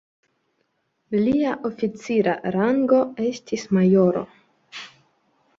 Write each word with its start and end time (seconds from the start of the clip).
Lia 1.27 1.51
oficira 1.69 2.35
rango 2.57 3.03
estis 3.29 3.69
majoro. 3.79 4.29